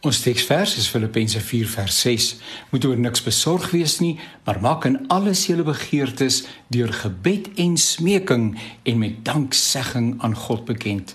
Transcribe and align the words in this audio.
Ons 0.00 0.22
teksvers 0.24 0.78
is 0.80 0.86
Filippense 0.88 1.40
4 1.44 1.66
vers 1.68 1.96
6. 2.00 2.26
Moet 2.70 2.84
oor 2.88 2.96
niks 2.96 3.20
besorg 3.20 3.66
wees 3.74 3.98
nie, 4.00 4.14
maar 4.46 4.56
maak 4.64 4.86
in 4.88 4.96
alles 5.12 5.42
julle 5.50 5.66
begeertes 5.66 6.46
deur 6.72 6.88
gebed 7.02 7.50
en 7.60 7.76
smeking 7.76 8.54
en 8.88 9.02
met 9.02 9.18
danksegging 9.28 10.14
aan 10.24 10.36
God 10.46 10.64
bekend. 10.64 11.12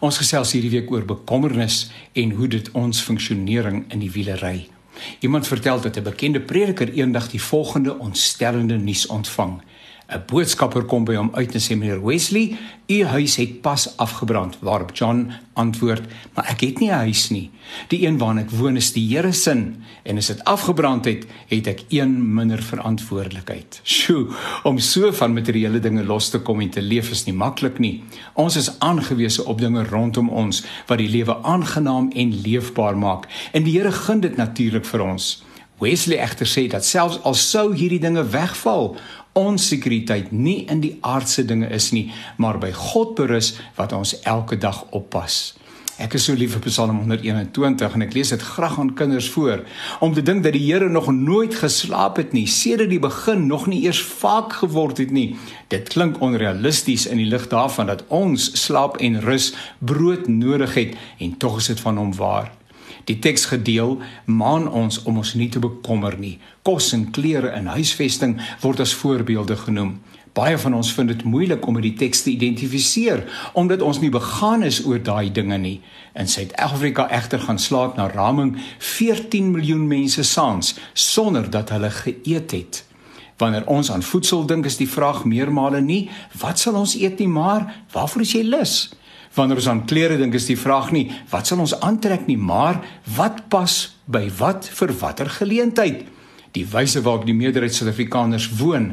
Ons 0.00 0.22
gesels 0.22 0.54
hierdie 0.56 0.72
week 0.72 0.88
oor 0.92 1.04
bekommernis 1.04 1.90
en 2.16 2.32
hoe 2.38 2.48
dit 2.48 2.70
ons 2.72 3.04
funksionering 3.04 3.84
in 3.92 4.00
die 4.00 4.10
wiele 4.16 4.38
ry. 4.40 4.56
Iemand 5.20 5.46
vertel 5.46 5.84
dat 5.84 5.96
'n 6.00 6.08
bekende 6.08 6.40
prediker 6.40 6.88
eendag 6.88 7.28
die 7.30 7.42
volgende 7.42 7.98
ontstellende 7.98 8.78
nuus 8.78 9.06
ontvang. 9.06 9.60
'n 10.12 10.22
Boodskapper 10.28 10.84
kom 10.84 11.04
by 11.04 11.14
hom 11.16 11.30
uit 11.32 11.54
en 11.56 11.60
sê 11.60 11.76
meneer 11.76 12.02
Wesley, 12.04 12.56
u 12.86 13.04
huis 13.04 13.36
het 13.36 13.60
pas 13.64 13.86
afgebrand. 13.96 14.58
Waarop 14.60 14.90
John 14.96 15.30
antwoord: 15.52 16.02
"Maar 16.34 16.44
ek 16.44 16.60
het 16.60 16.78
nie 16.78 16.90
'n 16.90 17.04
huis 17.08 17.30
nie. 17.30 17.50
Die 17.88 18.06
een 18.06 18.18
waarin 18.18 18.38
ek 18.38 18.50
woon 18.50 18.76
is 18.76 18.92
die 18.92 19.16
Here 19.16 19.32
se 19.32 19.72
en 20.02 20.16
as 20.16 20.26
dit 20.26 20.44
afgebrand 20.44 21.04
het, 21.04 21.26
het 21.46 21.66
ek 21.66 21.84
een 21.88 22.34
minder 22.34 22.62
verantwoordelikheid." 22.62 23.80
Sjoe, 23.82 24.26
om 24.62 24.78
so 24.78 25.12
van 25.12 25.32
materiële 25.32 25.80
dinge 25.80 26.04
los 26.04 26.28
te 26.28 26.38
kom 26.38 26.60
en 26.60 26.70
te 26.70 26.82
leef 26.82 27.10
is 27.10 27.24
nie 27.24 27.34
maklik 27.34 27.78
nie. 27.78 28.02
Ons 28.34 28.56
is 28.56 28.78
aangewese 28.78 29.44
op 29.44 29.60
dinge 29.60 29.84
rondom 29.84 30.28
ons 30.28 30.64
wat 30.86 30.98
die 30.98 31.08
lewe 31.08 31.42
aangenaam 31.42 32.10
en 32.10 32.40
leefbaar 32.40 32.98
maak. 32.98 33.26
En 33.52 33.62
die 33.62 33.78
Here 33.78 33.92
gun 33.92 34.20
dit 34.20 34.36
natuurlik 34.36 34.84
vir 34.84 35.00
ons. 35.00 35.42
Wesley 35.82 36.18
egter 36.18 36.46
sê 36.46 36.68
dat 36.70 36.84
selfs 36.86 37.18
al 37.26 37.34
sou 37.34 37.74
hierdie 37.74 38.00
dinge 38.00 38.22
wegval, 38.30 38.96
ons 39.38 39.68
sekuriteit 39.68 40.32
nie 40.32 40.62
in 40.70 40.82
die 40.84 40.96
aardse 41.00 41.44
dinge 41.48 41.70
is 41.72 41.90
nie, 41.92 42.10
maar 42.36 42.58
by 42.60 42.72
God 42.76 43.16
berus 43.16 43.54
wat 43.78 43.92
ons 43.96 44.18
elke 44.28 44.58
dag 44.60 44.84
oppas. 44.90 45.54
Ek 46.00 46.16
is 46.16 46.24
so 46.26 46.34
lief 46.34 46.54
vir 46.56 46.64
Psalm 46.64 46.96
121 47.04 47.92
en 47.94 48.04
ek 48.06 48.14
lees 48.16 48.32
dit 48.32 48.42
graag 48.42 48.78
aan 48.80 48.94
kinders 48.96 49.28
voor 49.30 49.60
om 50.02 50.14
te 50.16 50.24
dink 50.24 50.40
dat 50.42 50.56
die 50.56 50.64
Here 50.64 50.88
nog 50.88 51.10
nooit 51.12 51.54
geslaap 51.60 52.16
het 52.18 52.32
nie, 52.32 52.46
sedert 52.48 52.90
die 52.90 53.00
begin 53.02 53.44
nog 53.46 53.68
nie 53.70 53.82
eers 53.84 54.00
vaak 54.02 54.56
geword 54.62 55.02
het 55.04 55.12
nie. 55.12 55.36
Dit 55.70 55.92
klink 55.92 56.18
onrealisties 56.24 57.06
in 57.06 57.20
die 57.20 57.28
lig 57.28 57.44
daarvan 57.52 57.92
dat 57.92 58.06
ons 58.08 58.48
slaap 58.64 58.98
en 59.04 59.20
rus 59.22 59.52
brood 59.78 60.26
nodig 60.32 60.74
het 60.80 60.98
en 61.20 61.36
tog 61.36 61.60
is 61.60 61.70
dit 61.74 61.84
van 61.84 62.00
hom 62.00 62.16
waar. 62.16 62.50
Die 63.04 63.18
teks 63.18 63.48
gedeel 63.50 63.98
maan 64.24 64.68
ons 64.68 65.02
om 65.02 65.16
ons 65.22 65.34
nie 65.34 65.48
te 65.48 65.62
bekommer 65.62 66.18
nie. 66.18 66.38
Kos 66.62 66.92
en 66.96 67.10
klere 67.10 67.50
en 67.56 67.70
huisvesting 67.74 68.38
word 68.62 68.80
as 68.84 68.94
voorbeelde 68.94 69.56
genoem. 69.56 69.96
Baie 70.32 70.56
van 70.58 70.74
ons 70.74 70.92
vind 70.96 71.10
dit 71.12 71.24
moeilik 71.28 71.66
om 71.68 71.76
met 71.76 71.84
die 71.84 71.96
teks 72.00 72.22
te 72.24 72.30
identifiseer 72.32 73.26
omdat 73.58 73.82
ons 73.84 74.00
nie 74.00 74.10
begaan 74.12 74.62
is 74.64 74.80
oor 74.86 75.02
daai 75.02 75.28
dinge 75.32 75.58
nie. 75.60 75.74
In 76.16 76.28
Suid-Afrika 76.28 77.08
egter 77.12 77.42
gaan 77.42 77.60
slaap 77.60 77.98
na 77.98 78.06
raming 78.08 78.54
14 78.78 79.50
miljoen 79.52 79.84
mense 79.88 80.24
saans 80.24 80.72
sonder 80.94 81.50
dat 81.50 81.74
hulle 81.74 81.90
geëet 81.90 82.56
het. 82.56 82.80
Wanneer 83.36 83.66
ons 83.66 83.90
aan 83.92 84.02
voedsel 84.02 84.46
dink, 84.46 84.66
is 84.66 84.78
die 84.80 84.88
vraag 84.88 85.24
meermale 85.28 85.80
nie 85.84 86.06
wat 86.40 86.62
sal 86.62 86.78
ons 86.80 86.94
eet 86.96 87.18
nie, 87.20 87.28
maar 87.28 87.66
waarvoor 87.92 88.24
is 88.24 88.36
jy 88.38 88.44
lus? 88.46 88.76
Wanneer 89.34 89.62
ons 89.62 89.68
aan 89.68 89.84
klere 89.88 90.18
dink, 90.20 90.34
is 90.36 90.50
die 90.50 90.58
vraag 90.60 90.90
nie 90.92 91.06
wat 91.32 91.48
sal 91.48 91.62
ons 91.64 91.74
aantrek 91.80 92.26
nie, 92.28 92.36
maar 92.36 92.82
wat 93.16 93.46
pas 93.52 93.76
by 94.04 94.26
wat 94.38 94.68
vir 94.68 94.92
watter 95.00 95.30
geleentheid? 95.40 96.04
Die 96.52 96.66
wyse 96.68 97.00
waarop 97.00 97.24
die 97.24 97.36
meerderheid 97.36 97.72
Suid-Afrikaners 97.72 98.50
woon, 98.60 98.92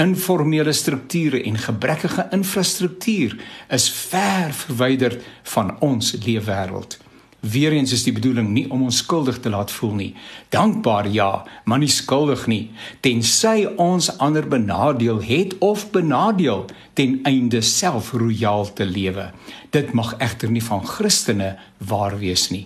informele 0.00 0.72
strukture 0.72 1.42
en 1.44 1.60
gebrekkige 1.60 2.26
infrastruktuur 2.34 3.36
is 3.76 3.90
ver 4.08 4.56
verwyderd 4.64 5.20
van 5.52 5.76
ons 5.84 6.14
leefwêreld. 6.24 6.98
Weereens 7.44 7.92
is 7.92 8.06
die 8.06 8.14
bedoeling 8.16 8.48
nie 8.54 8.64
om 8.72 8.86
ons 8.86 9.02
skuldig 9.02 9.38
te 9.44 9.50
laat 9.52 9.72
voel 9.74 9.94
nie. 9.98 10.10
Dankbaar 10.54 11.08
ja, 11.12 11.44
maar 11.68 11.82
nie 11.82 11.92
skuldig 11.92 12.46
nie, 12.48 12.62
tensy 13.04 13.66
ons 13.76 14.08
ander 14.24 14.48
benadeel 14.48 15.20
het 15.24 15.52
of 15.60 15.90
benadeel 15.92 16.64
ten 16.96 17.18
einde 17.28 17.60
self 17.60 18.14
royaal 18.16 18.70
te 18.72 18.88
lewe. 18.88 19.30
Dit 19.76 19.92
mag 19.92 20.14
egter 20.24 20.50
nie 20.50 20.64
van 20.64 20.86
Christene 20.88 21.56
waar 21.84 22.16
wees 22.18 22.48
nie. 22.54 22.64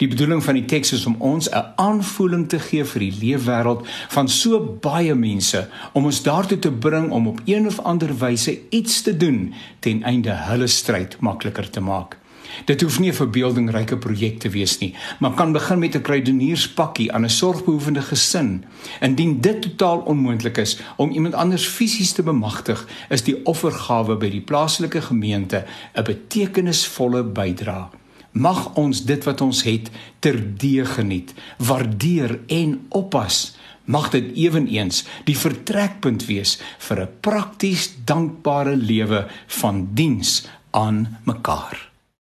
Die 0.00 0.08
bedoeling 0.08 0.40
van 0.44 0.56
die 0.56 0.64
teks 0.64 0.94
is 0.96 1.06
om 1.06 1.20
ons 1.20 1.50
'n 1.50 1.76
aanvoeling 1.76 2.48
te 2.48 2.58
gee 2.58 2.84
vir 2.84 3.00
die 3.00 3.16
leefwêreld 3.20 3.86
van 4.08 4.28
so 4.28 4.78
baie 4.80 5.14
mense 5.14 5.68
om 5.92 6.04
ons 6.04 6.22
daartoe 6.22 6.58
te 6.58 6.72
bring 6.72 7.10
om 7.10 7.26
op 7.26 7.40
een 7.44 7.66
of 7.66 7.80
ander 7.80 8.18
wyse 8.18 8.58
iets 8.70 9.02
te 9.02 9.16
doen 9.16 9.54
ten 9.80 10.02
einde 10.02 10.30
hulle 10.30 10.66
stryd 10.66 11.20
makliker 11.20 11.70
te 11.70 11.80
maak. 11.80 12.16
Dit 12.64 12.80
hoef 12.80 12.98
nie 12.98 13.10
'n 13.10 13.14
verbeeldingryke 13.14 13.96
projek 13.96 14.38
te 14.38 14.48
wees 14.48 14.78
nie, 14.78 14.94
maar 15.18 15.34
kan 15.34 15.52
begin 15.52 15.78
met 15.78 15.94
'n 15.94 16.02
kruidenierspakkie 16.02 17.12
aan 17.12 17.24
'n 17.24 17.30
sorgbehoevende 17.30 18.02
gesin. 18.02 18.64
Indien 19.00 19.40
dit 19.40 19.62
totaal 19.62 19.98
onmoontlik 19.98 20.56
is 20.56 20.78
om 20.96 21.10
iemand 21.10 21.34
anders 21.34 21.66
fisies 21.66 22.12
te 22.12 22.22
bemagtig, 22.22 22.88
is 23.08 23.22
die 23.22 23.44
offergawe 23.44 24.16
by 24.16 24.30
die 24.30 24.40
plaaslike 24.40 25.00
gemeente 25.00 25.64
'n 25.94 26.04
betekenisvolle 26.04 27.24
bydrae. 27.24 27.88
Mag 28.36 28.74
ons 28.74 29.04
dit 29.04 29.24
wat 29.24 29.40
ons 29.40 29.62
het 29.62 29.90
terdee 30.18 30.84
geniet, 30.84 31.34
waardeer 31.56 32.40
en 32.46 32.86
oppas. 32.88 33.56
Mag 33.84 34.10
dit 34.10 34.34
ewenigs 34.34 35.04
die 35.24 35.38
vertrekpunt 35.38 36.26
wees 36.26 36.58
vir 36.78 37.00
'n 37.00 37.08
prakties 37.20 37.94
dankbare 38.04 38.76
lewe 38.76 39.26
van 39.46 39.88
diens 39.94 40.46
aan 40.70 41.18
mekaar. 41.24 41.95